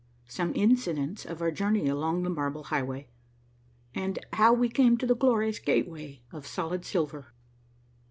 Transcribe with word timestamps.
—SOME 0.27 0.51
INCIDENTS 0.55 1.25
OF 1.27 1.43
OUR 1.43 1.51
JOURNEY 1.51 1.87
ALONG 1.87 2.23
THE 2.23 2.31
MARBLE 2.31 2.63
HIGHWAY, 2.63 3.07
AND 3.93 4.17
HOW 4.33 4.51
WE 4.51 4.67
CAME 4.67 4.97
TO 4.97 5.05
THE 5.05 5.15
GLORIOUS 5.15 5.59
GATEWAY 5.59 6.23
OF 6.31 6.47
SOLID 6.47 6.85
SILVER. 6.85 7.33